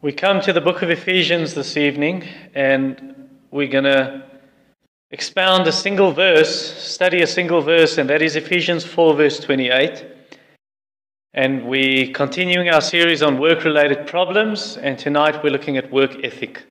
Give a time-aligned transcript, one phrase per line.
[0.00, 2.22] We come to the book of Ephesians this evening,
[2.54, 4.22] and we're going to
[5.10, 10.06] expound a single verse, study a single verse, and that is Ephesians 4, verse 28.
[11.34, 16.14] And we're continuing our series on work related problems, and tonight we're looking at work
[16.22, 16.64] ethic.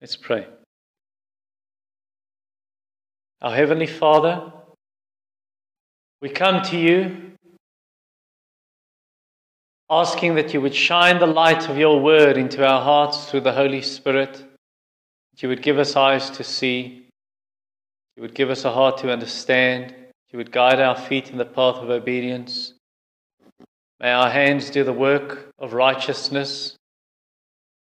[0.00, 0.46] Let's pray.
[3.42, 4.52] Our Heavenly Father,
[6.22, 7.32] we come to you
[9.88, 13.52] asking that you would shine the light of your word into our hearts through the
[13.52, 17.06] Holy Spirit, that you would give us eyes to see,
[18.16, 19.94] you would give us a heart to understand,
[20.30, 22.74] you would guide our feet in the path of obedience.
[24.00, 26.76] May our hands do the work of righteousness.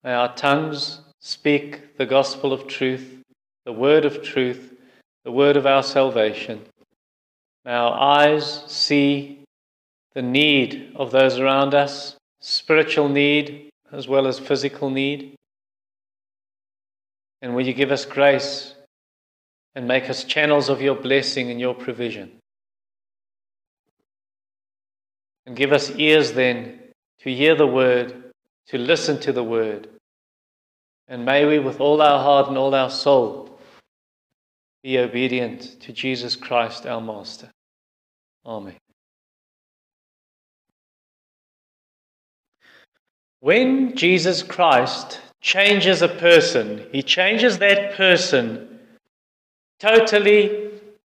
[0.05, 3.21] May our tongues speak the gospel of truth,
[3.65, 4.75] the word of truth,
[5.25, 6.63] the word of our salvation.
[7.65, 9.40] May our eyes see
[10.21, 15.35] the need of those around us, spiritual need as well as physical need.
[17.41, 18.75] And will you give us grace
[19.75, 22.33] and make us channels of your blessing and your provision?
[25.47, 26.81] And give us ears then
[27.21, 28.31] to hear the word,
[28.67, 29.89] to listen to the word.
[31.09, 33.59] And may we, with all our heart and all our soul,
[34.83, 37.49] be obedient to Jesus Christ, our Master.
[38.45, 38.77] Amen.
[43.41, 48.79] When Jesus Christ changes a person, he changes that person
[49.79, 50.73] totally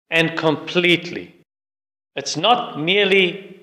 [0.10, 1.36] and completely.
[2.16, 3.60] It's not merely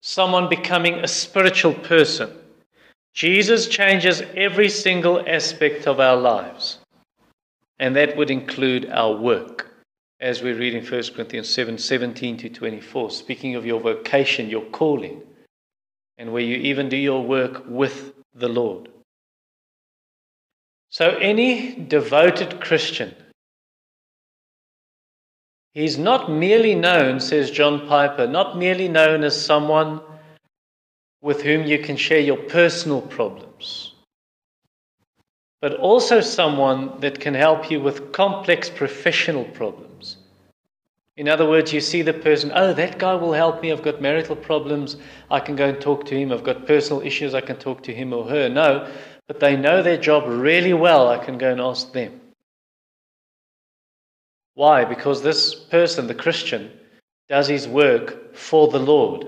[0.00, 2.30] someone becoming a spiritual person.
[3.12, 6.78] Jesus changes every single aspect of our lives.
[7.78, 9.70] And that would include our work,
[10.20, 14.64] as we read in 1 Corinthians 7 17 to 24, speaking of your vocation, your
[14.66, 15.20] calling
[16.20, 18.90] and where you even do your work with the Lord.
[20.90, 23.14] So, any devoted Christian,
[25.72, 30.02] he's not merely known, says John Piper, not merely known as someone
[31.22, 33.94] with whom you can share your personal problems,
[35.62, 39.89] but also someone that can help you with complex professional problems.
[41.16, 43.72] In other words, you see the person, oh, that guy will help me.
[43.72, 44.96] I've got marital problems.
[45.30, 46.32] I can go and talk to him.
[46.32, 47.34] I've got personal issues.
[47.34, 48.48] I can talk to him or her.
[48.48, 48.90] No,
[49.26, 51.08] but they know their job really well.
[51.08, 52.20] I can go and ask them.
[54.54, 54.84] Why?
[54.84, 56.70] Because this person, the Christian,
[57.28, 59.26] does his work for the Lord.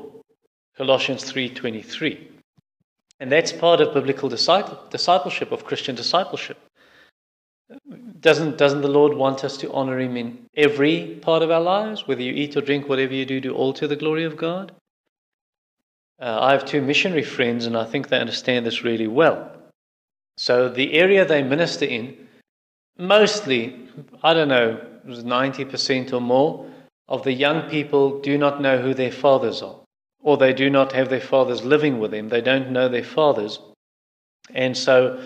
[0.76, 2.28] Colossians 3:23.
[3.20, 6.58] And that's part of biblical discipleship, of Christian discipleship.
[8.20, 12.06] Doesn't, doesn't the Lord want us to honor Him in every part of our lives?
[12.06, 14.72] Whether you eat or drink, whatever you do, do all to the glory of God?
[16.20, 19.50] Uh, I have two missionary friends, and I think they understand this really well.
[20.36, 22.28] So, the area they minister in,
[22.96, 23.88] mostly,
[24.22, 26.70] I don't know, was 90% or more
[27.08, 29.80] of the young people do not know who their fathers are,
[30.20, 32.28] or they do not have their fathers living with them.
[32.28, 33.58] They don't know their fathers.
[34.54, 35.22] And so,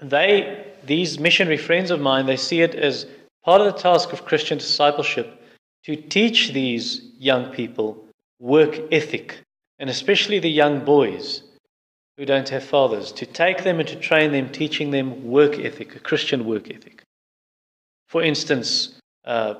[0.00, 3.06] they these missionary friends of mine, they see it as
[3.44, 5.40] part of the task of Christian discipleship
[5.84, 8.04] to teach these young people
[8.40, 9.38] work ethic,
[9.78, 11.42] and especially the young boys
[12.16, 15.96] who don't have fathers, to take them and to train them, teaching them work ethic,
[15.96, 17.02] a Christian work ethic.
[18.08, 18.94] For instance,
[19.24, 19.54] uh,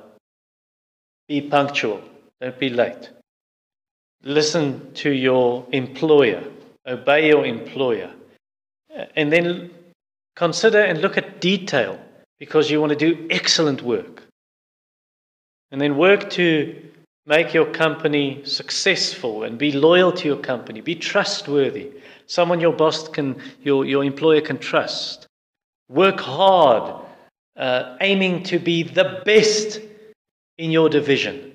[1.27, 2.01] be punctual,
[2.39, 3.09] don't be late.
[4.23, 6.43] Listen to your employer,
[6.87, 8.11] obey your employer.
[9.15, 9.71] And then
[10.35, 11.99] Consider and look at detail
[12.39, 14.23] because you want to do excellent work.
[15.71, 16.81] And then work to
[17.25, 21.91] make your company successful and be loyal to your company, be trustworthy,
[22.27, 25.27] someone your boss can, your, your employer can trust.
[25.89, 27.05] Work hard,
[27.57, 29.79] uh, aiming to be the best
[30.57, 31.53] in your division.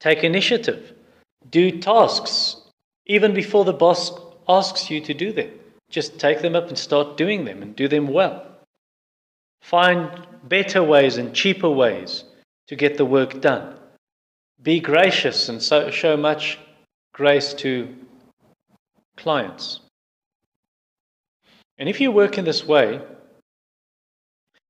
[0.00, 0.92] Take initiative.
[1.50, 2.56] Do tasks
[3.06, 4.12] even before the boss
[4.48, 5.50] asks you to do them.
[5.90, 8.46] Just take them up and start doing them and do them well.
[9.62, 12.24] Find better ways and cheaper ways
[12.68, 13.76] to get the work done.
[14.62, 16.58] Be gracious and so, show much
[17.12, 17.94] grace to
[19.16, 19.80] clients.
[21.78, 23.00] And if you work in this way,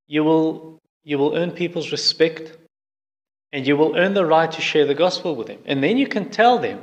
[0.06, 2.56] you will, you will earn people's respect
[3.52, 5.60] and you will earn the right to share the gospel with them.
[5.64, 6.82] And then you can tell them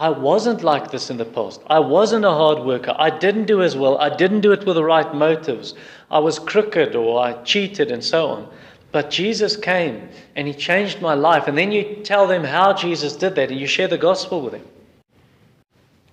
[0.00, 1.60] I wasn't like this in the past.
[1.66, 2.94] I wasn't a hard worker.
[2.98, 3.98] I didn't do as well.
[3.98, 5.74] I didn't do it with the right motives.
[6.10, 8.48] I was crooked or I cheated and so on.
[8.92, 11.48] But Jesus came and He changed my life.
[11.48, 14.52] And then you tell them how Jesus did that and you share the gospel with
[14.54, 14.64] them.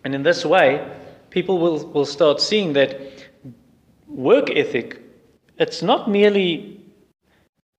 [0.04, 0.86] And in this way,
[1.30, 3.00] people will, will start seeing that
[4.10, 5.02] work ethic,
[5.58, 6.82] it's not merely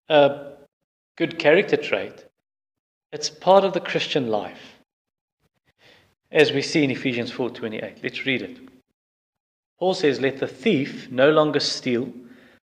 [0.08, 0.52] a
[1.16, 2.24] good character trait,
[3.12, 4.77] it's part of the Christian life.
[6.30, 8.02] As we see in Ephesians 4:28.
[8.02, 8.58] Let's read it.
[9.78, 12.12] Paul says, "Let the thief no longer steal,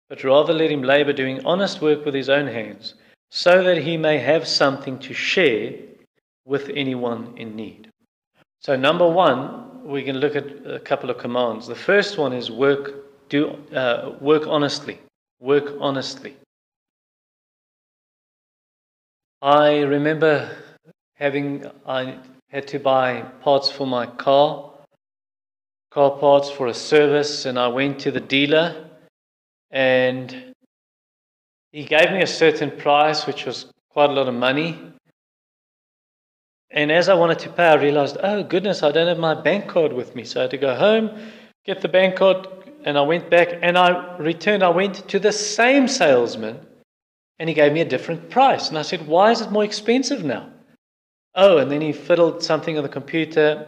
[0.09, 2.95] but rather let him labor doing honest work with his own hands,
[3.31, 5.73] so that he may have something to share
[6.45, 7.89] with anyone in need."
[8.61, 11.67] So number 1, we can look at a couple of commands.
[11.67, 14.99] The first one is work do uh, work honestly.
[15.41, 16.37] Work honestly.
[19.41, 20.51] I remember
[21.15, 22.19] having I
[22.55, 24.71] had to buy parts for my car,
[25.91, 28.91] car parts for a service, and I went to the dealer
[29.73, 30.55] and
[31.73, 34.79] he gave me a certain price, which was quite a lot of money.
[36.71, 39.67] And as I wanted to pay, I realized, oh goodness, I don't have my bank
[39.67, 40.23] card with me.
[40.23, 41.11] So I had to go home,
[41.65, 42.47] get the bank card,
[42.85, 44.63] and I went back and I returned.
[44.63, 46.65] I went to the same salesman
[47.41, 48.69] and he gave me a different price.
[48.69, 50.54] And I said, Why is it more expensive now?
[51.35, 53.67] Oh, and then he fiddled something on the computer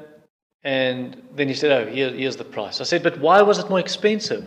[0.66, 2.80] and then he said, Oh, here, here's the price.
[2.80, 4.44] I said, But why was it more expensive?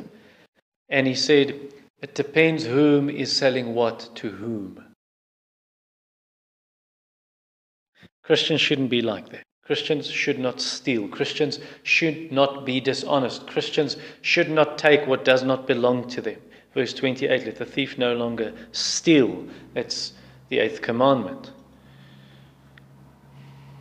[0.89, 1.57] And he said,
[2.01, 4.83] It depends whom is selling what to whom.
[8.21, 9.43] Christians shouldn't be like that.
[9.63, 11.07] Christians should not steal.
[11.07, 13.47] Christians should not be dishonest.
[13.47, 16.41] Christians should not take what does not belong to them.
[16.73, 19.47] Verse 28 let the thief no longer steal.
[19.73, 20.13] That's
[20.49, 21.51] the eighth commandment.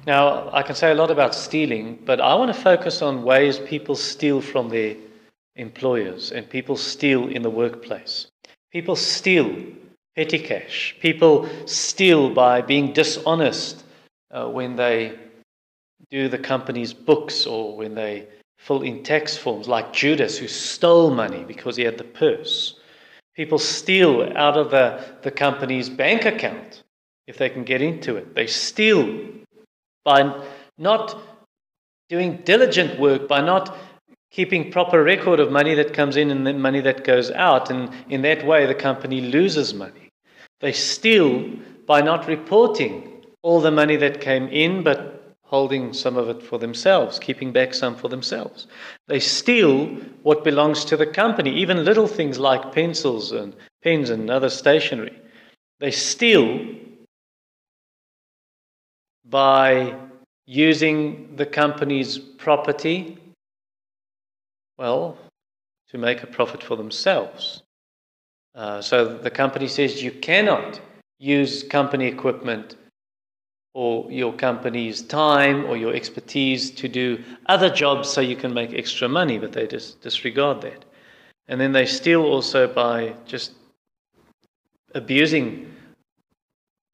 [0.07, 3.59] Now, I can say a lot about stealing, but I want to focus on ways
[3.59, 4.97] people steal from their
[5.57, 8.27] employers and people steal in the workplace.
[8.73, 9.55] People steal
[10.17, 10.97] petty cash.
[11.01, 13.85] People steal by being dishonest
[14.31, 15.19] uh, when they
[16.11, 18.27] do the company's books or when they
[18.59, 22.75] fill in tax forms, like Judas, who stole money because he had the purse.
[23.35, 26.83] People steal out of the, the company's bank account
[27.27, 28.35] if they can get into it.
[28.35, 29.07] They steal
[30.09, 30.43] by
[30.79, 31.21] not
[32.09, 33.77] doing diligent work, by not
[34.31, 37.71] keeping proper record of money that comes in and the money that goes out.
[37.71, 40.09] And in that way, the company loses money.
[40.61, 41.31] They steal
[41.87, 42.93] by not reporting
[43.43, 47.75] all the money that came in, but holding some of it for themselves, keeping back
[47.75, 48.67] some for themselves.
[49.09, 49.87] They steal
[50.23, 55.17] what belongs to the company, even little things like pencils and pens and other stationery.
[55.81, 56.78] They steal
[59.29, 59.95] by
[60.47, 63.19] using the company's property,
[64.79, 65.19] well,
[65.91, 67.63] to make a profit for themselves.
[68.55, 70.81] Uh, so the company says you cannot
[71.19, 72.77] use company equipment
[73.75, 78.73] or your company's time or your expertise to do other jobs so you can make
[78.73, 80.85] extra money, but they just disregard that.
[81.49, 83.53] And then they steal also by just
[84.95, 85.73] abusing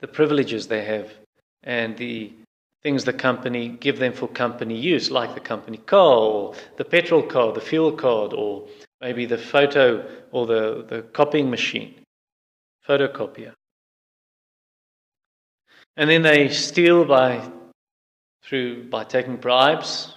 [0.00, 1.10] the privileges they have
[1.64, 2.32] and the
[2.82, 7.22] things the company give them for company use, like the company car or the petrol
[7.22, 8.68] card, the fuel card, or
[9.00, 11.94] maybe the photo or the, the copying machine,
[12.86, 13.52] photocopier.
[15.96, 17.40] And then they steal by
[18.42, 20.14] through by taking bribes.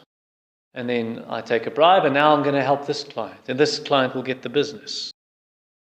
[0.73, 3.39] And then I take a bribe, and now I'm going to help this client.
[3.47, 5.11] And this client will get the business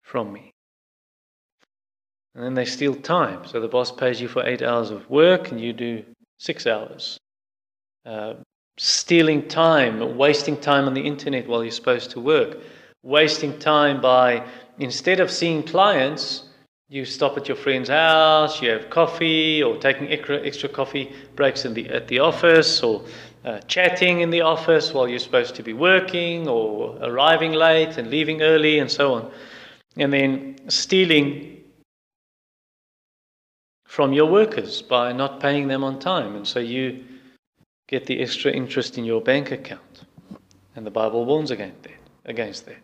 [0.04, 0.47] from me.
[2.38, 3.48] And then they steal time.
[3.48, 6.04] So the boss pays you for eight hours of work, and you do
[6.38, 7.18] six hours.
[8.06, 8.36] Uh,
[8.78, 12.60] stealing time, wasting time on the internet while you're supposed to work,
[13.02, 14.46] wasting time by,
[14.78, 16.44] instead of seeing clients,
[16.90, 21.66] you stop at your friend's house, you have coffee, or taking extra, extra coffee breaks
[21.66, 23.04] in the, at the office, or
[23.46, 28.12] uh, chatting in the office while you're supposed to be working, or arriving late and
[28.12, 29.32] leaving early, and so on.
[29.98, 31.57] And then stealing
[33.98, 36.36] from your workers by not paying them on time.
[36.36, 37.04] And so you
[37.88, 40.06] get the extra interest in your bank account.
[40.76, 41.98] And the Bible warns against that.
[42.26, 42.78] Against that.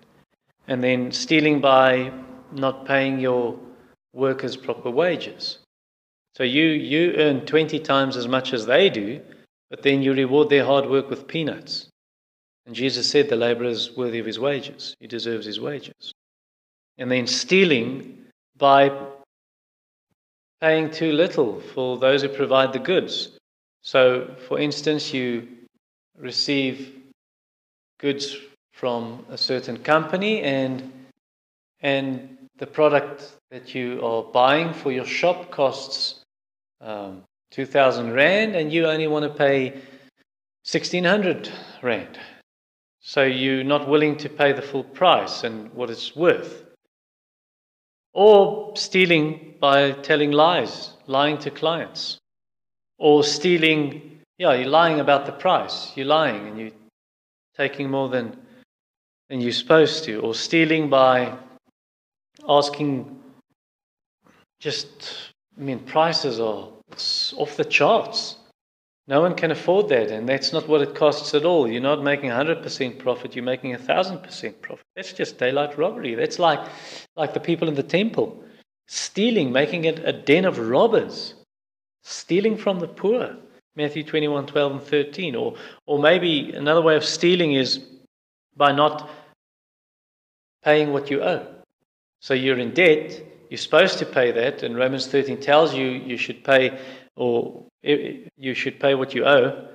[0.67, 2.11] And then stealing by
[2.51, 3.59] not paying your
[4.13, 5.59] workers proper wages.
[6.35, 9.21] So you, you earn 20 times as much as they do,
[9.69, 11.89] but then you reward their hard work with peanuts.
[12.65, 16.11] And Jesus said the laborer is worthy of his wages, he deserves his wages.
[16.97, 18.17] And then stealing
[18.57, 18.89] by
[20.63, 23.37] paying too little for those who provide the goods.
[23.81, 25.45] So, for instance, you
[26.17, 26.95] receive
[27.99, 28.37] goods
[28.71, 30.89] from a certain company and
[31.81, 36.21] and the product that you are buying for your shop costs
[36.79, 39.71] um, 2,000 Rand and you only want to pay
[40.71, 41.51] 1,600
[41.81, 42.17] Rand.
[43.01, 46.62] So you're not willing to pay the full price and what it's worth.
[48.13, 52.19] Or stealing by telling lies, lying to clients.
[52.97, 55.91] Or stealing, yeah, you're lying about the price.
[55.95, 56.71] You're lying and you're
[57.57, 58.37] taking more than,
[59.29, 60.19] than you're supposed to.
[60.19, 61.35] Or stealing by
[62.47, 63.19] asking
[64.59, 66.69] just, I mean, prices are
[67.35, 68.37] off the charts.
[69.07, 71.69] No one can afford that, and that's not what it costs at all.
[71.69, 74.85] You're not making 100% profit, you're making 1,000% profit.
[74.95, 76.15] That's just daylight robbery.
[76.15, 76.65] That's like,
[77.17, 78.43] like the people in the temple
[78.87, 81.33] stealing, making it a den of robbers,
[82.03, 83.35] stealing from the poor.
[83.75, 85.35] Matthew 21 12 and 13.
[85.35, 85.55] Or,
[85.85, 87.83] or maybe another way of stealing is
[88.55, 89.09] by not
[90.63, 91.45] paying what you owe.
[92.21, 96.17] So you're in debt, you're supposed to pay that, and Romans 13 tells you you
[96.17, 96.79] should pay
[97.15, 99.67] or you should pay what you owe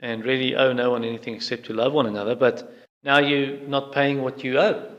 [0.00, 2.34] and really owe no one anything except to love one another.
[2.34, 4.90] But now you're not paying what you owe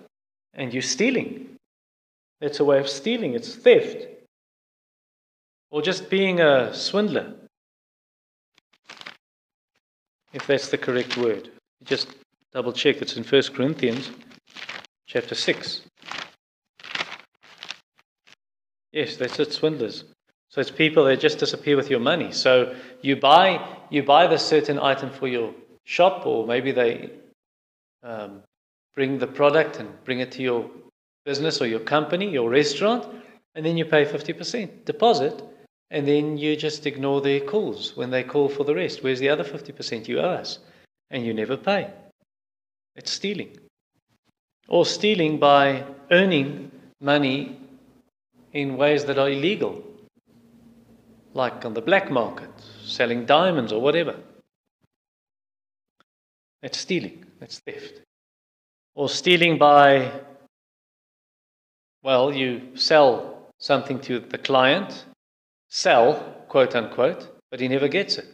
[0.53, 1.55] and you're stealing.
[2.41, 4.05] That's a way of stealing, it's theft.
[5.69, 7.33] Or just being a swindler,
[10.33, 11.49] if that's the correct word.
[11.83, 12.15] Just
[12.53, 14.11] double check, it's in 1 Corinthians
[15.07, 15.81] chapter 6.
[18.91, 20.05] Yes, that's it, swindlers.
[20.57, 22.31] So it's people that just disappear with your money.
[22.31, 22.73] So
[23.03, 27.11] you buy you buy this certain item for your shop, or maybe they
[28.01, 28.41] um,
[28.95, 30.67] bring the product and bring it to your
[31.25, 33.05] business or your company, your restaurant,
[33.53, 35.43] and then you pay 50% deposit,
[35.91, 39.03] and then you just ignore their calls when they call for the rest.
[39.03, 40.57] Where's the other 50% you owe us?
[41.11, 41.91] And you never pay.
[42.95, 43.59] It's stealing.
[44.67, 47.59] Or stealing by earning money
[48.53, 49.83] in ways that are illegal
[51.37, 52.49] like on the black market,
[52.83, 54.15] selling diamonds or whatever.
[56.61, 58.01] That's stealing, that's theft.
[58.95, 60.11] Or stealing by,
[62.03, 65.05] well, you sell something to the client,
[65.69, 68.27] sell, quote unquote, but he never gets it.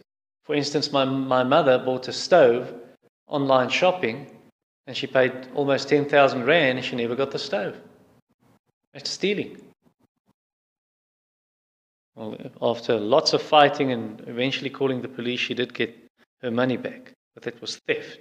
[0.44, 2.72] For instance, my, my mother bought a stove
[3.26, 4.30] online shopping
[4.86, 7.76] and she paid almost 10,000 Rand and she never got the stove.
[8.94, 9.60] That's stealing.
[12.14, 15.96] Well, after lots of fighting and eventually calling the police, she did get
[16.42, 18.20] her money back, but that was theft.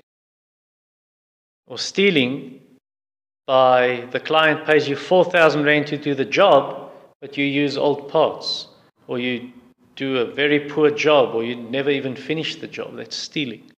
[1.68, 2.62] Or stealing
[3.46, 8.10] by the client pays you 4,000 Rand to do the job, but you use old
[8.10, 8.68] parts,
[9.08, 9.52] or you
[9.96, 12.96] do a very poor job, or you never even finish the job.
[12.96, 13.72] That's stealing.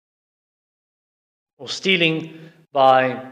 [1.58, 3.32] Or stealing by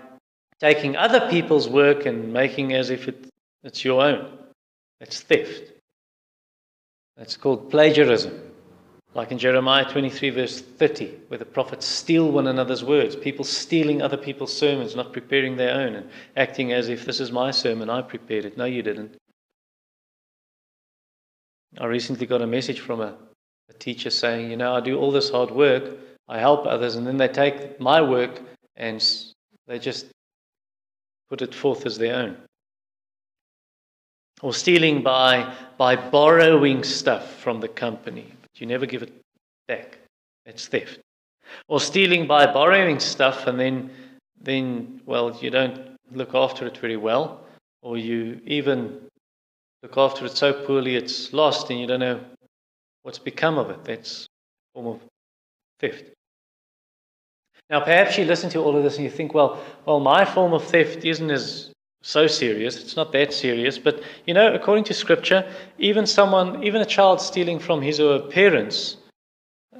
[0.59, 3.27] taking other people's work and making as if it,
[3.63, 4.37] it's your own.
[4.99, 5.72] That's theft.
[7.17, 8.51] That's called plagiarism.
[9.13, 14.01] Like in Jeremiah 23, verse 30, where the prophets steal one another's words, people stealing
[14.01, 17.91] other people's sermons, not preparing their own, and acting as if this is my sermon,
[17.91, 18.57] I prepared it.
[18.57, 19.15] No, you didn't.
[21.79, 23.15] I recently got a message from a,
[23.69, 25.95] a teacher saying, You know, I do all this hard work,
[26.27, 28.41] I help others, and then they take my work
[28.75, 29.03] and
[29.67, 30.07] they just
[31.29, 32.37] put it forth as their own
[34.41, 39.13] or stealing by, by borrowing stuff from the company, but you never give it
[39.67, 39.97] back.
[40.45, 40.99] That's theft.
[41.67, 43.89] Or stealing by borrowing stuff and then,
[44.41, 47.45] then, well, you don't look after it very well,
[47.81, 48.99] or you even
[49.81, 52.19] look after it so poorly it's lost and you don't know
[53.03, 53.83] what's become of it.
[53.83, 54.27] That's a
[54.73, 55.01] form of
[55.79, 56.05] theft.
[57.69, 60.53] Now, perhaps you listen to all of this and you think, well, well, my form
[60.53, 61.72] of theft isn't as
[62.03, 62.79] so serious.
[62.79, 63.79] It's not that serious.
[63.79, 68.19] But, you know, according to Scripture, even someone, even a child stealing from his or
[68.19, 68.97] her parents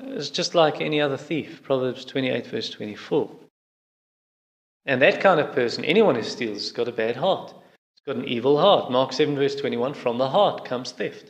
[0.07, 1.61] is just like any other thief.
[1.61, 3.29] Proverbs 28, verse 24.
[4.85, 7.53] And that kind of person, anyone who steals, has got a bad heart.
[7.95, 8.91] It's got an evil heart.
[8.91, 11.29] Mark 7, verse 21 from the heart comes theft.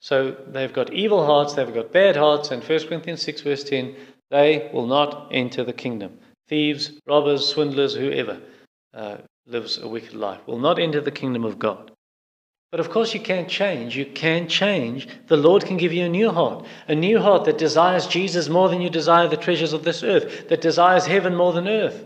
[0.00, 3.94] So they've got evil hearts, they've got bad hearts, and 1 Corinthians 6, verse 10
[4.30, 6.18] they will not enter the kingdom.
[6.48, 8.40] Thieves, robbers, swindlers, whoever.
[8.92, 9.18] Uh,
[9.48, 11.90] lives a wicked life will not enter the kingdom of God.
[12.70, 13.96] But of course, you can't change.
[13.96, 15.08] You can change.
[15.26, 18.68] The Lord can give you a new heart, a new heart that desires Jesus more
[18.68, 22.04] than you desire the treasures of this earth, that desires heaven more than earth.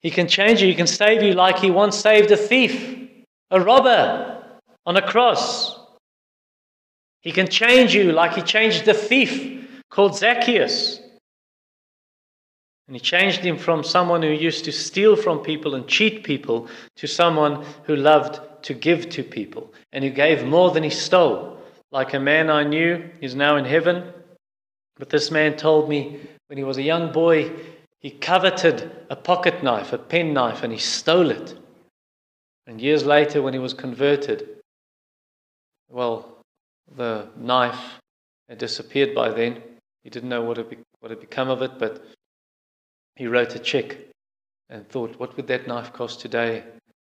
[0.00, 0.68] He can change you.
[0.68, 3.08] He can save you like He once saved a thief,
[3.50, 4.44] a robber
[4.86, 5.76] on a cross.
[7.20, 11.00] He can change you like He changed the thief called Zacchaeus.
[12.90, 16.66] And he changed him from someone who used to steal from people and cheat people
[16.96, 21.56] to someone who loved to give to people and who gave more than he stole.
[21.92, 24.12] Like a man I knew, he's now in heaven.
[24.96, 26.18] But this man told me
[26.48, 27.52] when he was a young boy,
[28.00, 31.54] He coveted a pocket knife, a pen knife, and he stole it.
[32.66, 34.48] And years later, when he was converted,
[35.88, 36.38] well,
[36.96, 38.00] the knife
[38.48, 39.62] had disappeared by then.
[40.02, 42.04] He didn't know what had, be- what had become of it, but
[43.20, 43.98] he wrote a check
[44.70, 46.64] and thought, what would that knife cost today?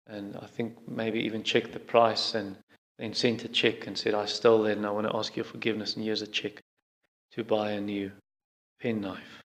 [0.07, 2.55] And I think maybe even checked the price and
[2.97, 5.43] then sent a check and said, I stole that and I want to ask your
[5.43, 5.97] forgiveness.
[5.97, 6.61] And here's a check
[7.33, 8.13] to buy a new
[8.81, 9.43] penknife.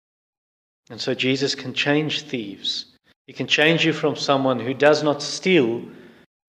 [0.90, 2.86] And so Jesus can change thieves.
[3.28, 5.84] He can change you from someone who does not steal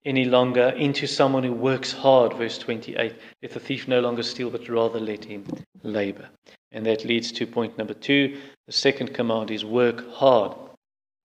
[0.05, 2.33] any longer into someone who works hard.
[2.35, 5.45] Verse 28 Let the thief no longer steal, but rather let him
[5.83, 6.29] labor.
[6.71, 8.39] And that leads to point number two.
[8.67, 10.57] The second command is work hard.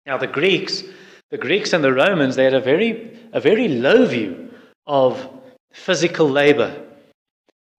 [0.05, 0.83] Now, the Greeks,
[1.31, 4.51] the Greeks and the Romans, they had a very, a very low view
[4.85, 5.27] of
[5.71, 6.79] physical labor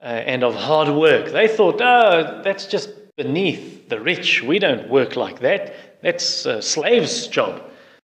[0.02, 1.30] uh, and of hard work.
[1.30, 4.42] They thought, oh, that's just beneath the rich.
[4.42, 6.02] We don't work like that.
[6.02, 7.62] That's a slave's job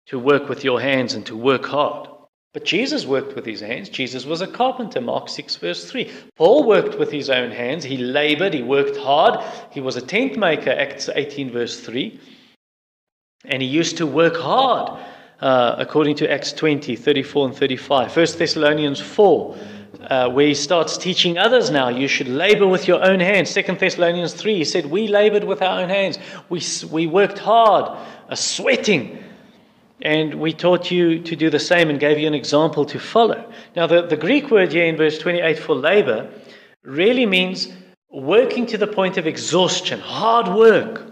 [0.08, 2.10] to work with your hands and to work hard.
[2.58, 3.88] But Jesus worked with his hands.
[3.88, 6.12] Jesus was a carpenter, Mark 6, verse 3.
[6.36, 7.84] Paul worked with his own hands.
[7.84, 9.46] He labored, he worked hard.
[9.70, 12.20] He was a tent maker, Acts 18, verse 3.
[13.46, 15.00] And he used to work hard,
[15.40, 18.18] uh, according to Acts 20, 34 and 35.
[18.18, 19.58] 1 Thessalonians 4,
[20.10, 23.54] uh, where he starts teaching others now, you should labor with your own hands.
[23.54, 26.18] 2 Thessalonians 3, he said, We labored with our own hands.
[26.50, 27.96] We, we worked hard,
[28.28, 29.24] uh, sweating.
[30.01, 33.51] And we taught you to do the same and gave you an example to follow.
[33.75, 36.30] Now, the, the Greek word here in verse 28 for labor
[36.84, 37.68] really means
[38.12, 41.04] working to the point of exhaustion, hard work.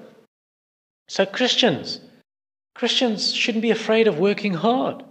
[1.07, 1.99] So, Christians,
[2.75, 5.03] Christians shouldn't be afraid of working hard.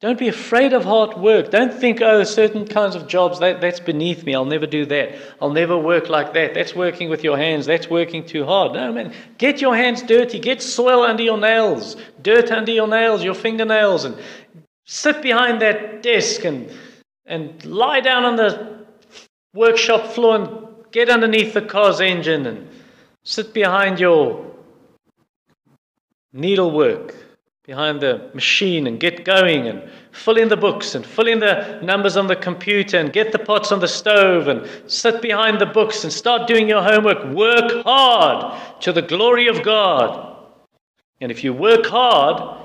[0.00, 1.50] Don't be afraid of hard work.
[1.50, 4.32] Don't think, oh, certain kinds of jobs, that, that's beneath me.
[4.32, 5.16] I'll never do that.
[5.42, 6.54] I'll never work like that.
[6.54, 7.66] That's working with your hands.
[7.66, 8.74] That's working too hard.
[8.74, 9.12] No, man.
[9.38, 10.38] Get your hands dirty.
[10.38, 14.16] Get soil under your nails, dirt under your nails, your fingernails, and
[14.86, 16.70] sit behind that desk and,
[17.26, 18.84] and lie down on the
[19.52, 22.68] workshop floor and get underneath the car's engine and
[23.24, 24.46] sit behind your
[26.32, 27.16] needlework
[27.68, 31.78] behind the machine and get going and fill in the books and fill in the
[31.82, 35.66] numbers on the computer and get the pots on the stove and sit behind the
[35.66, 37.22] books and start doing your homework.
[37.34, 40.34] Work hard to the glory of God.
[41.20, 42.58] And if you work hard,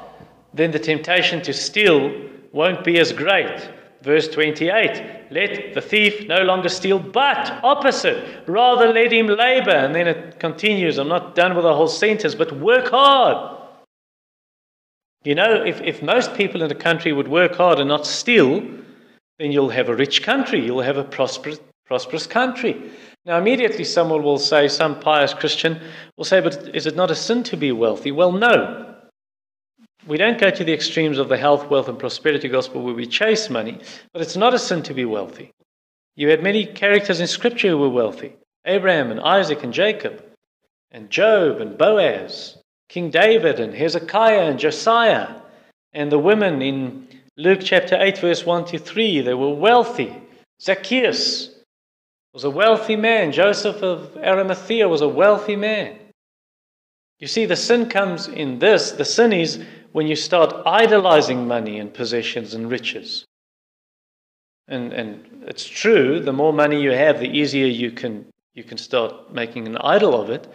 [0.54, 3.72] then the temptation to steal won't be as great.
[4.04, 9.72] Verse 28 Let the thief no longer steal, but opposite, rather let him labor.
[9.72, 10.98] And then it continues.
[10.98, 13.63] I'm not done with the whole sentence, but work hard
[15.24, 18.62] you know, if, if most people in a country would work hard and not steal,
[19.40, 22.92] then you'll have a rich country, you'll have a prosperous, prosperous country.
[23.26, 25.80] Now, immediately someone will say, some pious Christian
[26.18, 28.12] will say, but is it not a sin to be wealthy?
[28.12, 28.96] Well, no.
[30.06, 33.08] We don't go to the extremes of the health, wealth, and prosperity gospel where we
[33.08, 33.80] chase money,
[34.12, 35.54] but it's not a sin to be wealthy.
[36.16, 40.24] You had many characters in Scripture who were wealthy Abraham and Isaac and Jacob,
[40.92, 42.58] and Job and Boaz.
[42.94, 45.42] King David and Hezekiah and Josiah
[45.94, 49.22] and the women in Luke chapter 8, verse 1 to 3.
[49.22, 50.16] They were wealthy.
[50.62, 51.50] Zacchaeus
[52.36, 53.32] was a wealthy man.
[53.32, 55.98] Joseph of Arimathea was a wealthy man.
[57.18, 58.92] You see, the sin comes in this.
[58.92, 59.60] The sin is
[59.94, 63.26] when you start idolizing money and possessions and riches.
[64.68, 68.78] And, and it's true, the more money you have, the easier you can, you can
[68.78, 70.48] start making an idol of it.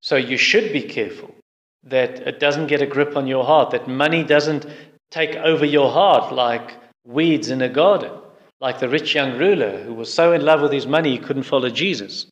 [0.00, 1.34] So you should be careful
[1.84, 4.66] that it doesn't get a grip on your heart, that money doesn't
[5.10, 8.12] take over your heart like weeds in a garden,
[8.60, 11.42] like the rich young ruler who was so in love with his money he couldn't
[11.42, 12.26] follow Jesus.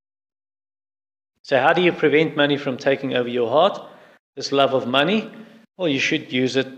[1.42, 3.80] So, how do you prevent money from taking over your heart?
[4.36, 5.30] This love of money?
[5.76, 6.68] Well, you should use it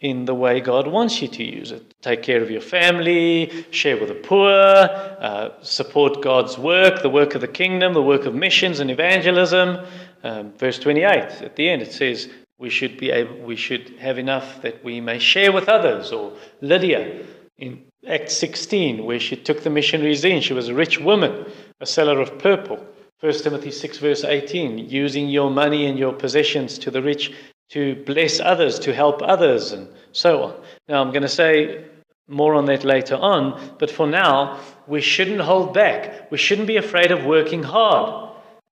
[0.00, 1.94] in the way God wants you to use it.
[2.02, 7.34] Take care of your family, share with the poor, uh, support God's work, the work
[7.34, 9.78] of the kingdom, the work of missions and evangelism,
[10.24, 11.06] um, verse 28
[11.42, 15.00] at the end it says we should be able we should have enough that we
[15.00, 16.12] may share with others.
[16.12, 17.24] Or lydia
[17.58, 21.44] in acts 16 where she took the missionaries in she was a rich woman
[21.80, 22.84] a seller of purple.
[23.20, 27.32] 1 timothy 6 verse 18 using your money and your possessions to the rich
[27.70, 30.54] to bless others to help others and so on.
[30.88, 31.84] Now i'm going to say
[32.28, 36.30] more on that later on but for now we shouldn't hold back.
[36.30, 38.23] We shouldn't be afraid of working hard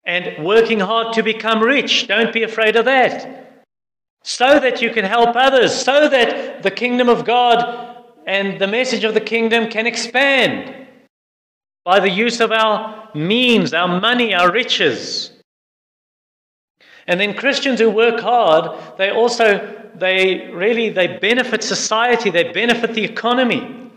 [0.05, 2.07] and working hard to become rich.
[2.07, 3.65] Don't be afraid of that.
[4.23, 9.05] So that you can help others, so that the kingdom of God and the message
[9.05, 10.87] of the kingdom can expand
[11.85, 15.33] by the use of our means, our money, our riches.
[17.07, 22.95] And then Christians who work hard, they also they really they benefit society, they benefit
[22.95, 23.91] the economy.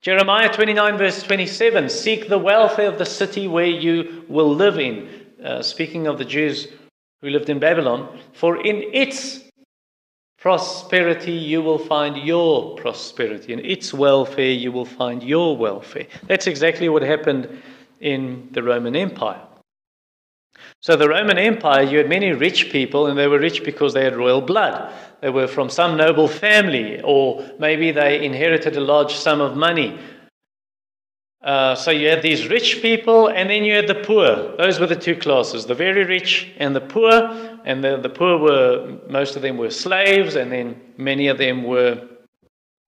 [0.00, 5.23] Jeremiah 29 verse 27, seek the welfare of the city where you will live in.
[5.44, 6.68] Uh, speaking of the Jews
[7.20, 9.40] who lived in Babylon, for in its
[10.38, 16.06] prosperity you will find your prosperity, in its welfare you will find your welfare.
[16.28, 17.60] That's exactly what happened
[18.00, 19.42] in the Roman Empire.
[20.80, 24.04] So, the Roman Empire, you had many rich people, and they were rich because they
[24.04, 24.92] had royal blood.
[25.20, 29.98] They were from some noble family, or maybe they inherited a large sum of money.
[31.44, 34.56] Uh, so, you had these rich people, and then you had the poor.
[34.56, 37.12] Those were the two classes the very rich and the poor.
[37.66, 41.64] And the, the poor were, most of them were slaves, and then many of them
[41.64, 42.08] were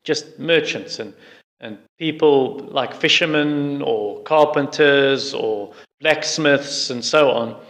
[0.04, 1.12] just merchants and,
[1.60, 7.60] and people like fishermen or carpenters or blacksmiths and so on.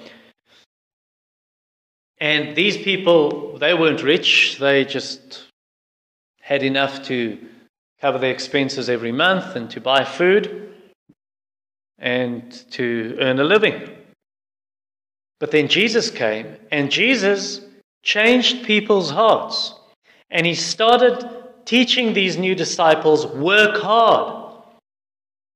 [2.19, 5.47] And these people, they weren't rich, they just
[6.41, 7.39] had enough to
[8.01, 10.67] cover their expenses every month and to buy food
[11.99, 13.91] and to earn a living.
[15.39, 17.61] But then Jesus came, and Jesus
[18.03, 19.75] changed people's hearts.
[20.31, 24.63] And he started teaching these new disciples work hard.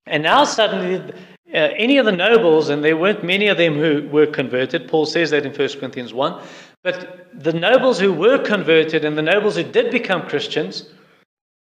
[0.07, 1.13] And now suddenly
[1.53, 5.07] uh, any of the nobles, and there weren't many of them who were converted, Paul
[5.07, 6.43] says that in 1 Corinthians 1,
[6.83, 10.91] but the nobles who were converted and the nobles who did become Christians,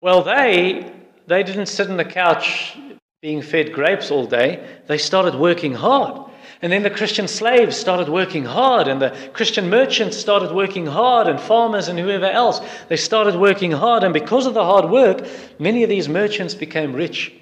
[0.01, 0.91] well, they,
[1.27, 2.77] they didn't sit on the couch
[3.21, 4.63] being fed grapes all day.
[4.85, 6.31] They started working hard.
[6.61, 11.27] And then the Christian slaves started working hard, and the Christian merchants started working hard,
[11.27, 12.61] and farmers and whoever else.
[12.89, 15.27] They started working hard, and because of the hard work,
[15.59, 17.33] many of these merchants became rich.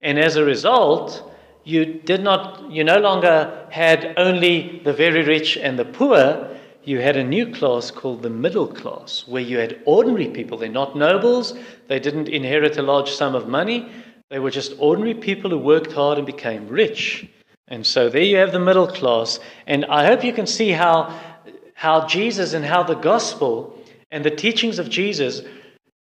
[0.00, 1.32] And as a result,
[1.64, 6.53] you did not, you no longer had only the very rich and the poor.
[6.84, 10.58] You had a new class called the middle class, where you had ordinary people.
[10.58, 11.54] They're not nobles,
[11.88, 13.88] they didn't inherit a large sum of money.
[14.30, 17.28] They were just ordinary people who worked hard and became rich.
[17.68, 19.40] And so there you have the middle class.
[19.66, 21.18] And I hope you can see how,
[21.74, 23.78] how Jesus and how the gospel
[24.10, 25.42] and the teachings of Jesus,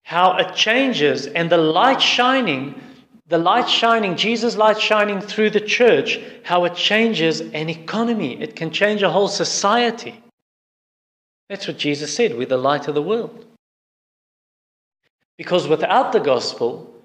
[0.02, 2.80] how it changes and the light shining
[3.28, 8.40] the light shining, Jesus' light shining through the church, how it changes an economy.
[8.40, 10.22] It can change a whole society.
[11.48, 13.44] That's what Jesus said we're the light of the world.
[15.38, 16.96] Because without the gospel,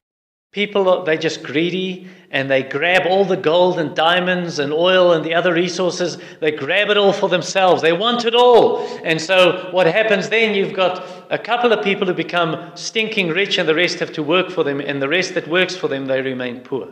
[0.51, 5.23] People, they're just greedy and they grab all the gold and diamonds and oil and
[5.23, 6.17] the other resources.
[6.41, 7.81] They grab it all for themselves.
[7.81, 8.85] They want it all.
[9.05, 13.59] And so, what happens then, you've got a couple of people who become stinking rich
[13.59, 14.81] and the rest have to work for them.
[14.81, 16.89] And the rest that works for them, they remain poor,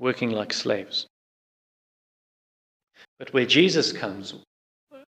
[0.00, 1.06] working like slaves.
[3.20, 4.34] But where Jesus comes,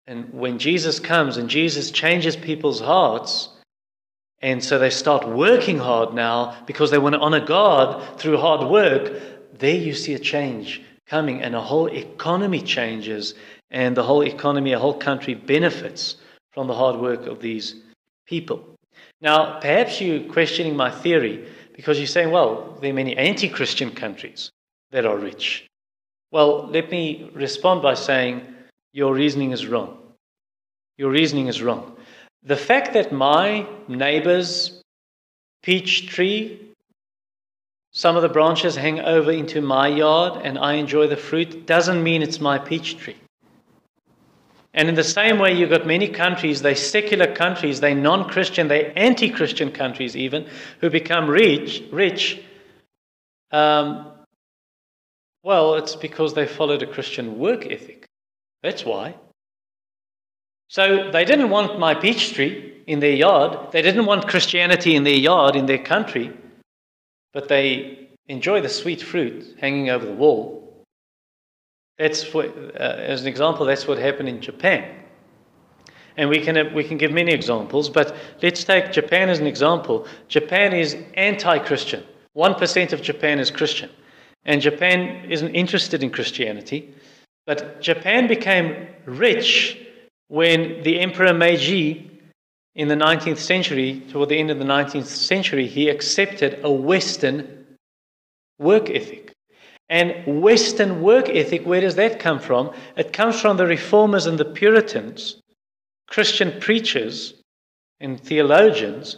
[0.07, 3.49] and when Jesus comes and Jesus changes people's hearts,
[4.41, 8.67] and so they start working hard now because they want to honor God through hard
[8.69, 9.21] work.
[9.59, 13.35] There you see a change coming, and a whole economy changes,
[13.69, 16.15] and the whole economy, a whole country benefits
[16.51, 17.75] from the hard work of these
[18.25, 18.75] people.
[19.19, 23.91] Now, perhaps you're questioning my theory because you're saying, well, there are many anti Christian
[23.91, 24.51] countries
[24.91, 25.67] that are rich.
[26.31, 28.41] Well, let me respond by saying
[28.93, 29.97] your reasoning is wrong.
[30.97, 31.95] Your reasoning is wrong.
[32.43, 34.81] The fact that my neighbor's
[35.63, 36.59] peach tree,
[37.91, 42.03] some of the branches hang over into my yard and I enjoy the fruit, doesn't
[42.03, 43.17] mean it's my peach tree.
[44.73, 48.69] And in the same way, you've got many countries, they secular countries, they non Christian,
[48.69, 50.47] they anti Christian countries even,
[50.79, 51.83] who become rich.
[51.91, 52.41] rich
[53.51, 54.07] um,
[55.43, 58.00] well, it's because they followed a Christian work ethic.
[58.63, 59.15] That's why.
[60.67, 63.71] So they didn't want my peach tree in their yard.
[63.71, 66.31] They didn't want Christianity in their yard, in their country.
[67.33, 70.85] But they enjoy the sweet fruit hanging over the wall.
[71.97, 74.97] That's uh, as an example, that's what happened in Japan.
[76.17, 80.07] And we can, we can give many examples, but let's take Japan as an example.
[80.27, 82.03] Japan is anti Christian.
[82.35, 83.89] 1% of Japan is Christian.
[84.45, 86.93] And Japan isn't interested in Christianity.
[87.45, 89.77] But Japan became rich
[90.27, 92.09] when the Emperor Meiji
[92.75, 97.65] in the 19th century, toward the end of the 19th century, he accepted a Western
[98.59, 99.33] work ethic.
[99.89, 102.71] And Western work ethic, where does that come from?
[102.95, 105.41] It comes from the reformers and the Puritans,
[106.07, 107.33] Christian preachers
[107.99, 109.17] and theologians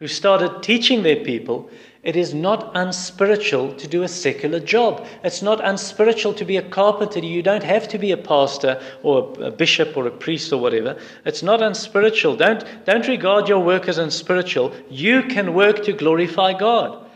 [0.00, 1.68] who started teaching their people
[2.04, 5.06] It is not unspiritual to do a secular job.
[5.24, 7.20] It's not unspiritual to be a carpenter.
[7.20, 10.98] You don't have to be a pastor or a bishop or a priest or whatever.
[11.24, 12.36] It's not unspiritual.
[12.36, 14.74] Don't, don't regard your work as unspiritual.
[14.90, 17.06] You can work to glorify God.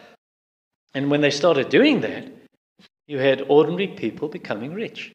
[0.94, 2.26] And when they started doing that,
[3.06, 5.12] you had ordinary people becoming rich.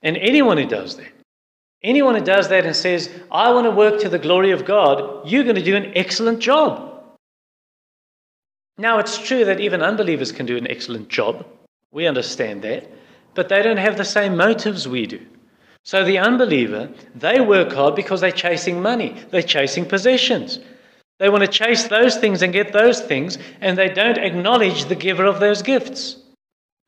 [0.00, 1.12] And anyone who does that,
[1.82, 5.28] anyone who does that and says, I want to work to the glory of God,
[5.28, 6.97] you're going to do an excellent job.
[8.78, 11.44] Now, it's true that even unbelievers can do an excellent job.
[11.90, 12.88] We understand that.
[13.34, 15.20] But they don't have the same motives we do.
[15.82, 20.60] So the unbeliever, they work hard because they're chasing money, they're chasing possessions.
[21.18, 24.94] They want to chase those things and get those things, and they don't acknowledge the
[24.94, 26.16] giver of those gifts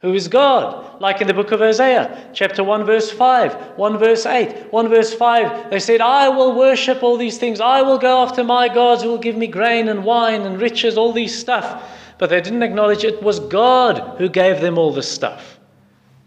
[0.03, 1.01] who is God.
[1.01, 5.13] Like in the book of Hosea, chapter 1, verse 5, 1 verse 8, 1 verse
[5.15, 7.61] 5, they said, I will worship all these things.
[7.61, 10.97] I will go after my gods who will give me grain and wine and riches,
[10.97, 11.83] all these stuff.
[12.19, 15.59] But they didn't acknowledge it was God who gave them all this stuff.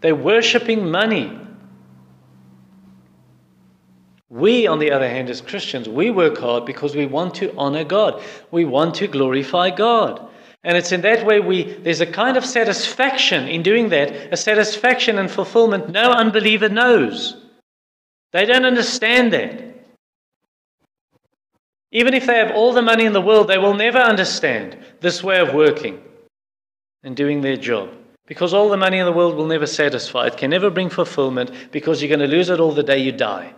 [0.00, 1.40] They're worshiping money.
[4.28, 7.84] We, on the other hand, as Christians, we work hard because we want to honor
[7.84, 8.22] God.
[8.50, 10.28] We want to glorify God.
[10.64, 14.36] And it's in that way we there's a kind of satisfaction in doing that, a
[14.36, 17.36] satisfaction and fulfillment no unbeliever knows.
[18.32, 19.62] They don't understand that.
[21.92, 25.22] Even if they have all the money in the world, they will never understand this
[25.22, 26.02] way of working
[27.04, 27.90] and doing their job.
[28.26, 30.26] Because all the money in the world will never satisfy.
[30.26, 33.12] It can never bring fulfillment because you're going to lose it all the day you
[33.12, 33.54] die.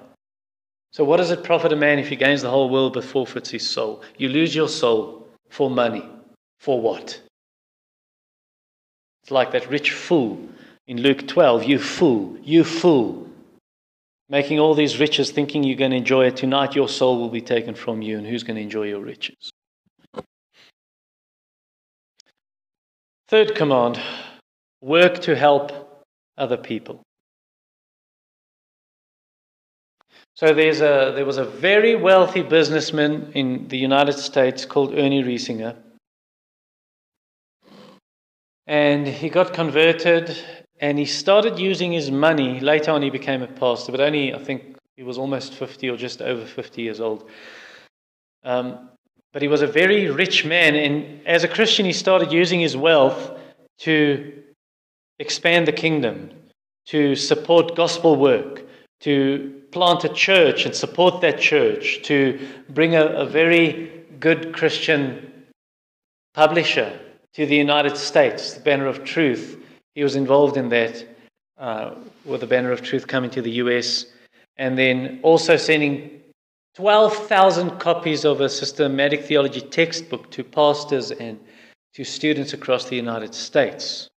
[0.91, 3.51] So, what does it profit a man if he gains the whole world but forfeits
[3.51, 4.03] his soul?
[4.19, 6.05] You lose your soul for money.
[6.59, 7.21] For what?
[9.23, 10.39] It's like that rich fool
[10.87, 11.65] in Luke 12.
[11.65, 13.29] You fool, you fool.
[14.29, 16.37] Making all these riches thinking you're going to enjoy it.
[16.37, 19.53] Tonight your soul will be taken from you, and who's going to enjoy your riches?
[23.29, 24.01] Third command
[24.81, 26.05] work to help
[26.39, 27.03] other people.
[30.35, 35.75] So a, there was a very wealthy businessman in the United States called Ernie Reisinger.
[38.67, 40.37] And he got converted
[40.81, 42.61] and he started using his money.
[42.61, 45.97] Later on, he became a pastor, but only, I think, he was almost 50 or
[45.97, 47.29] just over 50 years old.
[48.45, 48.91] Um,
[49.33, 50.75] but he was a very rich man.
[50.75, 53.39] And as a Christian, he started using his wealth
[53.81, 54.43] to
[55.19, 56.31] expand the kingdom,
[56.87, 58.65] to support gospel work,
[59.01, 62.39] to plant a church and support that church, to
[62.71, 65.33] bring a, a very good Christian
[66.35, 66.99] publisher
[67.37, 69.63] to the United States, the Banner of Truth.
[69.95, 71.05] He was involved in that
[71.59, 71.95] uh,
[72.25, 74.07] with the Banner of Truth coming to the US,
[74.57, 76.23] and then also sending
[76.77, 81.39] 12,000 copies of a systematic theology textbook to pastors and
[81.93, 84.09] to students across the United States.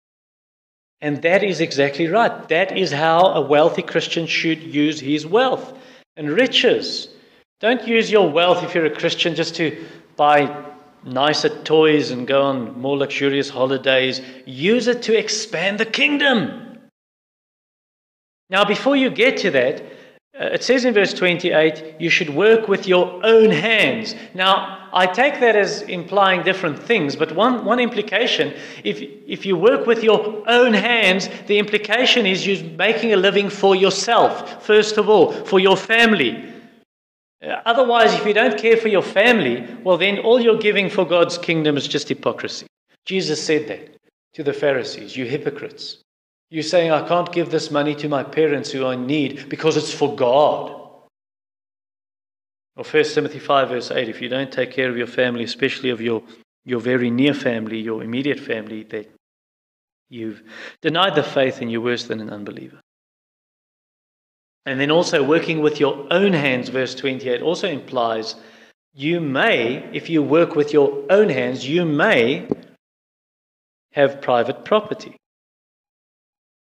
[1.02, 2.48] And that is exactly right.
[2.48, 5.78] That is how a wealthy Christian should use his wealth
[6.16, 7.10] and riches.
[7.60, 10.69] Don't use your wealth if you're a Christian just to buy
[11.04, 14.22] nicer toys and go on more luxurious holidays.
[14.46, 16.78] Use it to expand the kingdom.
[18.50, 19.82] Now, before you get to that,
[20.40, 24.16] uh, it says in verse 28, you should work with your own hands.
[24.34, 29.56] Now, I take that as implying different things, but one, one implication, if, if you
[29.56, 34.98] work with your own hands, the implication is you're making a living for yourself, first
[34.98, 36.54] of all, for your family.
[37.42, 41.38] Otherwise, if you don't care for your family, well, then all you're giving for God's
[41.38, 42.68] kingdom is just hypocrisy.
[43.06, 43.96] Jesus said that
[44.34, 45.98] to the Pharisees You hypocrites.
[46.50, 49.78] You're saying, I can't give this money to my parents who are in need because
[49.78, 50.72] it's for God.
[52.76, 55.92] Or 1 Timothy 5, verse 8 if you don't take care of your family, especially
[55.92, 56.24] of your,
[56.66, 59.12] your very near family, your immediate family, that
[60.10, 60.42] you've
[60.82, 62.80] denied the faith and you're worse than an unbeliever.
[64.66, 68.36] And then also working with your own hands, verse 28 also implies
[68.94, 72.48] you may, if you work with your own hands, you may
[73.94, 75.16] have private property.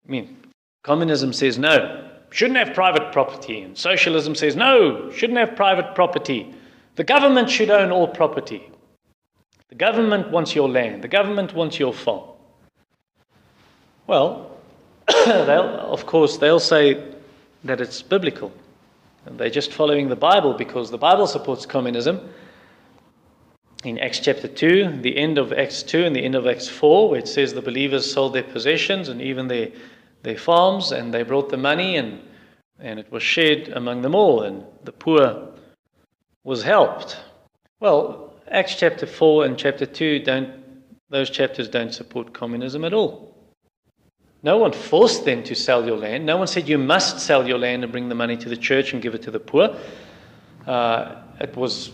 [0.08, 0.38] I mean,
[0.84, 3.62] communism says no, shouldn't have private property.
[3.62, 6.54] And socialism says no, shouldn't have private property.
[6.96, 8.70] The government should own all property.
[9.70, 12.30] The government wants your land, the government wants your farm.
[14.08, 14.52] Well,
[15.08, 17.15] of course, they'll say
[17.66, 18.52] that it's biblical.
[19.26, 22.30] And they're just following the Bible because the Bible supports communism.
[23.84, 27.10] In Acts chapter 2, the end of Acts 2 and the end of Acts 4,
[27.10, 29.70] where it says the believers sold their possessions and even their,
[30.24, 32.20] their farms, and they brought the money, and,
[32.80, 35.50] and it was shared among them all, and the poor
[36.44, 37.20] was helped.
[37.80, 40.52] Well, Acts chapter 4 and chapter 2 don't,
[41.10, 43.35] those chapters don't support communism at all.
[44.46, 46.24] No one forced them to sell your land.
[46.24, 48.94] No one said you must sell your land and bring the money to the church
[48.94, 49.76] and give it to the poor.
[50.68, 51.92] Uh, it was,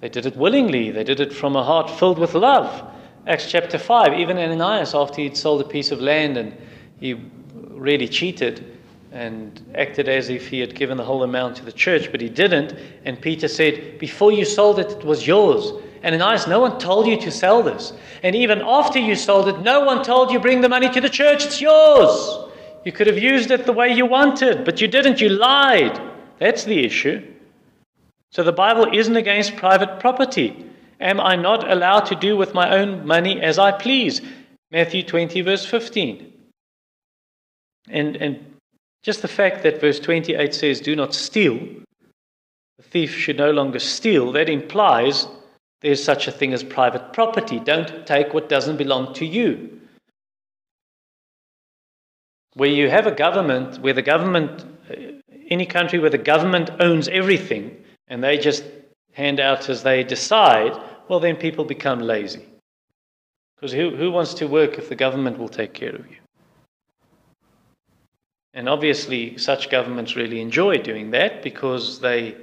[0.00, 0.90] they did it willingly.
[0.90, 2.90] They did it from a heart filled with love.
[3.26, 6.56] Acts chapter 5, even Ananias, after he'd sold a piece of land and
[6.98, 7.20] he
[7.72, 8.78] really cheated
[9.12, 12.30] and acted as if he had given the whole amount to the church, but he
[12.30, 12.74] didn't.
[13.04, 15.70] And Peter said, Before you sold it, it was yours.
[16.04, 17.92] Ananias, no one told you to sell this.
[18.22, 21.08] And even after you sold it, no one told you bring the money to the
[21.08, 22.48] church, it's yours.
[22.84, 26.00] You could have used it the way you wanted, but you didn't, you lied.
[26.38, 27.26] That's the issue.
[28.32, 30.66] So the Bible isn't against private property.
[31.00, 34.20] Am I not allowed to do with my own money as I please?
[34.70, 36.32] Matthew 20, verse 15.
[37.90, 38.56] And, and
[39.02, 41.58] just the fact that verse 28 says, Do not steal,
[42.78, 45.26] the thief should no longer steal, that implies
[45.82, 47.58] there's such a thing as private property.
[47.58, 49.80] Don't take what doesn't belong to you.
[52.54, 54.94] Where you have a government, where the government, uh,
[55.48, 57.76] any country where the government owns everything
[58.08, 58.64] and they just
[59.12, 60.72] hand out as they decide,
[61.08, 62.44] well, then people become lazy.
[63.56, 66.16] Because who, who wants to work if the government will take care of you?
[68.54, 72.36] And obviously, such governments really enjoy doing that because they,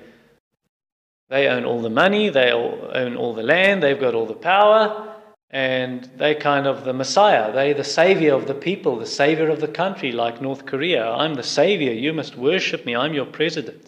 [1.30, 5.16] they own all the money, they own all the land, they've got all the power,
[5.52, 7.54] and they kind of the Messiah.
[7.54, 11.08] They the savior of the people, the savior of the country, like North Korea.
[11.10, 11.92] I'm the savior.
[11.92, 12.96] You must worship me.
[12.96, 13.88] I'm your president.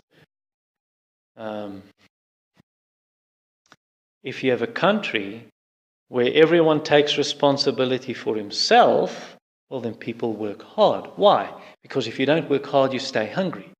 [1.35, 1.83] Um,
[4.23, 5.47] if you have a country
[6.09, 9.37] where everyone takes responsibility for himself,
[9.69, 11.09] well, then people work hard.
[11.15, 11.49] Why?
[11.81, 13.71] Because if you don't work hard, you stay hungry.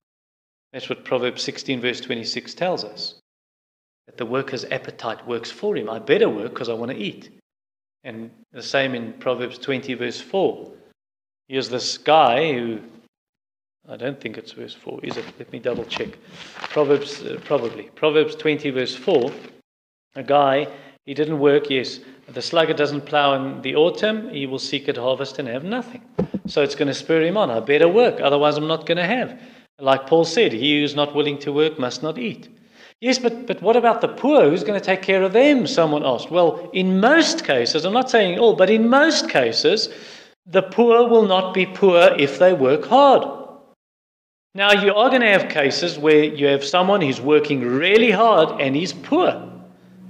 [0.74, 3.21] That's what Proverbs 16, verse 26 tells us.
[4.08, 5.90] That the worker's appetite works for him.
[5.90, 7.30] I better work because I want to eat.
[8.04, 10.72] And the same in Proverbs 20, verse 4.
[11.48, 12.80] Here's this guy who,
[13.88, 15.26] I don't think it's verse 4, is it?
[15.38, 16.18] Let me double check.
[16.70, 17.84] Proverbs, uh, probably.
[17.96, 19.32] Proverbs 20, verse 4
[20.16, 20.68] a guy,
[21.06, 22.00] he didn't work, yes.
[22.28, 26.04] The sluggard doesn't plow in the autumn, he will seek at harvest and have nothing.
[26.48, 27.50] So it's going to spur him on.
[27.50, 29.40] I better work, otherwise I'm not going to have.
[29.80, 32.50] Like Paul said, he who's not willing to work must not eat.
[33.02, 34.48] Yes, but, but what about the poor?
[34.48, 35.66] Who's going to take care of them?
[35.66, 36.30] Someone asked.
[36.30, 39.90] Well, in most cases, I'm not saying all, but in most cases,
[40.46, 43.28] the poor will not be poor if they work hard.
[44.54, 48.62] Now, you are going to have cases where you have someone who's working really hard
[48.62, 49.50] and he's poor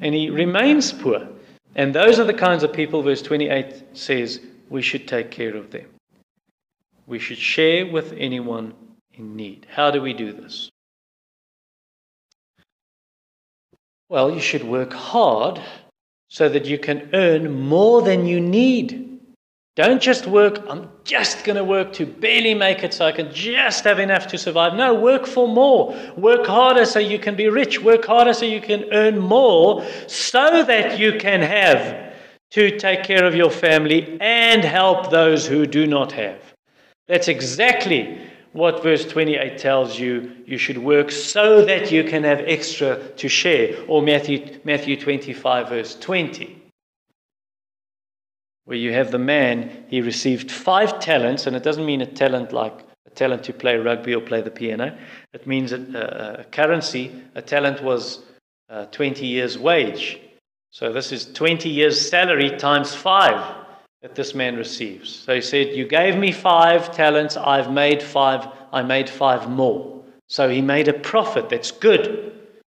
[0.01, 1.27] and he remains poor.
[1.75, 5.71] And those are the kinds of people, verse 28 says, we should take care of
[5.71, 5.85] them.
[7.07, 8.73] We should share with anyone
[9.13, 9.67] in need.
[9.69, 10.70] How do we do this?
[14.11, 15.61] Well, you should work hard
[16.27, 19.21] so that you can earn more than you need.
[19.77, 23.33] Don't just work, I'm just going to work to barely make it so I can
[23.33, 24.73] just have enough to survive.
[24.73, 25.95] No, work for more.
[26.17, 27.81] Work harder so you can be rich.
[27.81, 32.13] Work harder so you can earn more so that you can have
[32.49, 36.53] to take care of your family and help those who do not have.
[37.07, 38.19] That's exactly
[38.53, 43.29] what verse 28 tells you you should work so that you can have extra to
[43.29, 46.61] share, or Matthew, Matthew 25, verse 20
[48.65, 52.53] where you have the man, he received five talents, and it doesn't mean a talent
[52.53, 54.97] like a talent to play rugby or play the piano.
[55.33, 57.11] It means a, a currency.
[57.35, 58.23] A talent was
[58.69, 60.21] uh, 20 years' wage.
[60.69, 63.60] So this is 20 years' salary times five
[64.01, 65.09] that this man receives.
[65.09, 70.03] So he said, You gave me five talents, I've made five, I made five more.
[70.27, 71.49] So he made a profit.
[71.49, 72.33] That's good.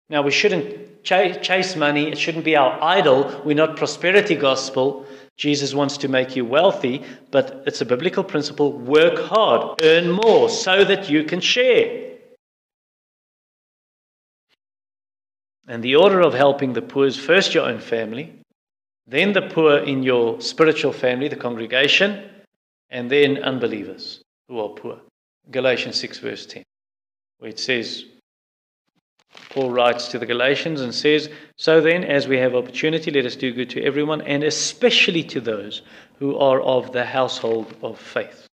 [0.09, 3.41] Now we shouldn't chase money, it shouldn't be our idol.
[3.43, 5.05] We're not prosperity gospel.
[5.37, 10.49] Jesus wants to make you wealthy, but it's a biblical principle work hard, earn more,
[10.49, 12.13] so that you can share.
[15.67, 18.33] And the order of helping the poor is first your own family,
[19.07, 22.29] then the poor in your spiritual family, the congregation,
[22.89, 24.99] and then unbelievers who are poor.
[25.51, 26.63] Galatians 6, verse 10,
[27.37, 28.05] where it says,
[29.49, 33.35] Paul writes to the Galatians and says, So then, as we have opportunity, let us
[33.35, 35.81] do good to everyone, and especially to those
[36.19, 38.47] who are of the household of faith.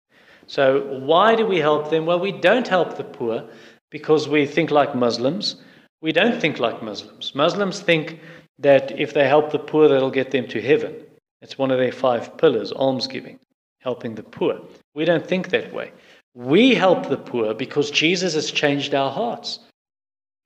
[0.47, 2.05] So, why do we help them?
[2.05, 3.47] Well, we don't help the poor
[3.89, 5.55] because we think like Muslims.
[6.01, 7.33] We don't think like Muslims.
[7.35, 8.19] Muslims think
[8.61, 10.95] that if they help the poor, that'll get them to heaven.
[11.41, 13.39] It's one of their five pillars almsgiving,
[13.79, 14.59] helping the poor.
[14.93, 15.91] We don't think that way.
[16.33, 19.59] We help the poor because Jesus has changed our hearts.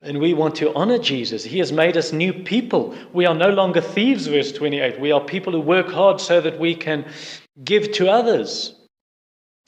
[0.02, 1.42] And we want to honor Jesus.
[1.42, 2.94] He has made us new people.
[3.12, 5.00] We are no longer thieves, verse 28.
[5.00, 7.06] We are people who work hard so that we can
[7.64, 8.74] give to others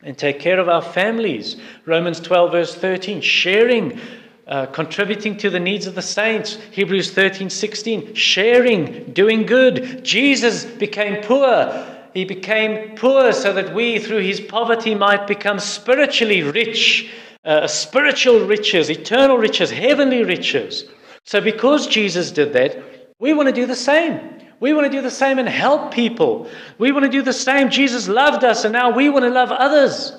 [0.02, 1.56] and take care of our families.
[1.86, 4.00] Romans 12, verse 13, sharing,
[4.48, 6.58] uh, contributing to the needs of the saints.
[6.70, 10.02] Hebrews 13, 16, sharing, doing good.
[10.04, 11.86] Jesus became poor.
[12.14, 17.10] He became poor so that we, through his poverty, might become spiritually rich.
[17.44, 20.84] Uh, spiritual riches, eternal riches, heavenly riches.
[21.24, 22.76] So, because Jesus did that,
[23.20, 24.38] we want to do the same.
[24.60, 26.50] We want to do the same and help people.
[26.78, 27.70] We want to do the same.
[27.70, 30.12] Jesus loved us, and now we want to love others.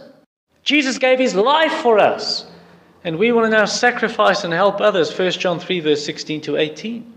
[0.63, 2.45] Jesus gave his life for us,
[3.03, 5.17] and we want to now sacrifice and help others.
[5.17, 7.13] 1 John 3, verse 16 to 18.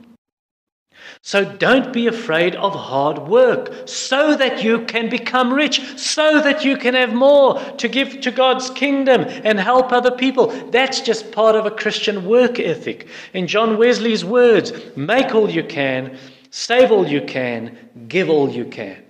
[1.24, 6.64] So don't be afraid of hard work, so that you can become rich, so that
[6.64, 10.49] you can have more to give to God's kingdom and help other people.
[10.70, 13.07] That's just part of a Christian work ethic.
[13.35, 16.18] In John Wesley's words, make all you can
[16.53, 17.78] Save all you can,
[18.09, 19.03] give all you can.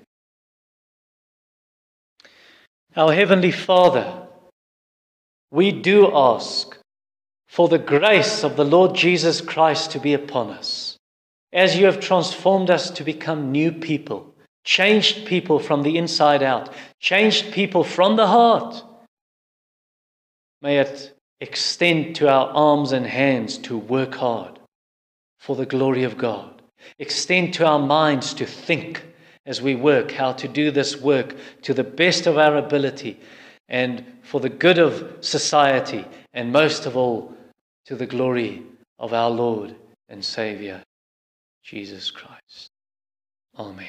[2.95, 4.22] Our Heavenly Father,
[5.53, 6.79] we do ask
[7.47, 10.97] for the grace of the Lord Jesus Christ to be upon us,
[11.53, 14.35] as you have transformed us to become new people,
[14.65, 18.83] changed people from the inside out, changed people from the heart.
[20.63, 24.59] May it extend to our arms and hands to work hard
[25.39, 26.63] for the glory of God.
[26.99, 29.05] Extend to our minds to think
[29.45, 33.21] as we work how to do this work to the best of our ability
[33.69, 37.35] and for the good of society, and most of all,
[37.87, 38.63] to the glory
[38.99, 39.75] of our Lord
[40.09, 40.83] and Savior,
[41.63, 42.69] Jesus Christ.
[43.59, 43.89] Amen.